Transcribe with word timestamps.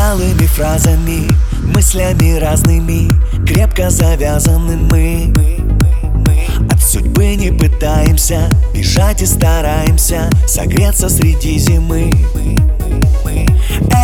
Запоздалыми 0.00 0.46
фразами, 0.46 1.28
мыслями 1.62 2.38
разными 2.38 3.10
Крепко 3.46 3.90
завязаны 3.90 4.76
мы. 4.76 5.30
От 6.70 6.82
судьбы 6.82 7.36
не 7.36 7.50
пытаемся 7.50 8.48
Бежать 8.72 9.20
и 9.20 9.26
стараемся 9.26 10.30
Согреться 10.46 11.10
среди 11.10 11.58
зимы. 11.58 12.10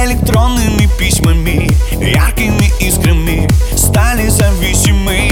Электронными 0.05 0.86
письмами 0.98 1.70
Яркими 1.92 2.70
искрами 2.78 3.48
Стали 3.74 4.28
зависимы. 4.28 5.30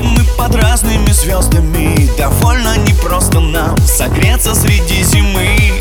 Мы 0.00 0.22
под 0.38 0.54
разными 0.54 1.10
звездами 1.10 2.08
Довольно 2.16 2.78
непросто 2.78 3.40
нам 3.40 3.76
Согреться 3.78 4.54
среди 4.54 5.02
зимы 5.02 5.72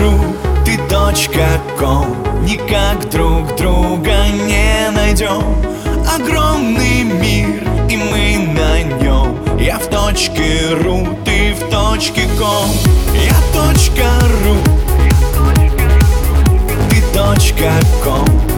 ру, 0.00 0.36
ты 0.64 0.76
точка 0.88 1.46
ком. 1.78 2.16
Никак 2.42 3.08
друг 3.10 3.54
друга 3.56 4.28
не 4.28 4.90
найдем. 4.90 5.42
Огромный 6.12 7.02
мир, 7.04 7.62
и 7.88 7.96
мы 7.96 8.52
на 8.52 8.82
нем. 9.02 9.38
Я 9.58 9.78
в 9.78 9.86
точке 9.86 10.74
ру, 10.82 11.06
ты 11.24 11.54
в 11.54 11.70
точке 11.70 12.22
ком. 12.38 12.70
Я 13.14 13.36
точка 13.52 14.10
ру, 14.44 14.56
ты 16.90 17.02
точка 17.14 17.72
ком 18.02 18.49